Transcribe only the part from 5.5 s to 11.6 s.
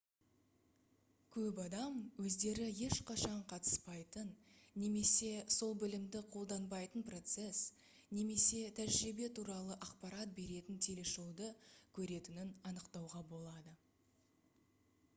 сол білімді қолданбайтын процесс немесе тәжірибе туралы ақпарат беретін телешоуды